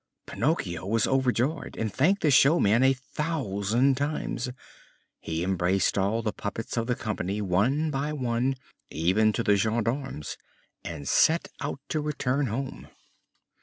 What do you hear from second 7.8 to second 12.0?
by one, even to the gendarmes, and set out